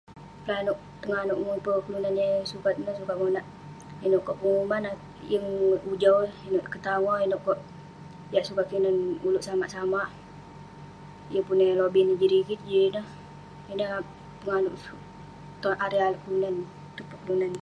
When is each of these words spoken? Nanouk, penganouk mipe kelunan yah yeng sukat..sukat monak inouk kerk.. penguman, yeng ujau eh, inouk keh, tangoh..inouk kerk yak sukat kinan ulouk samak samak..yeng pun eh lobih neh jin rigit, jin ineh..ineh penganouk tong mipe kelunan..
Nanouk, 0.47 0.79
penganouk 1.01 1.39
mipe 1.45 1.71
kelunan 1.85 2.17
yah 2.19 2.29
yeng 2.33 2.49
sukat..sukat 2.51 3.17
monak 3.21 3.45
inouk 4.05 4.23
kerk.. 4.27 4.39
penguman, 4.41 4.83
yeng 5.31 5.45
ujau 5.91 6.15
eh, 6.27 6.33
inouk 6.47 6.67
keh, 6.71 6.81
tangoh..inouk 6.85 7.41
kerk 7.45 7.61
yak 8.33 8.45
sukat 8.47 8.65
kinan 8.71 8.97
ulouk 9.27 9.45
samak 9.47 9.71
samak..yeng 9.75 11.45
pun 11.47 11.63
eh 11.65 11.77
lobih 11.79 12.01
neh 12.05 12.17
jin 12.19 12.31
rigit, 12.33 12.61
jin 12.69 12.83
ineh..ineh 12.89 13.89
penganouk 14.41 14.75
tong 15.61 15.77
mipe 16.39 17.13
kelunan.. 17.21 17.53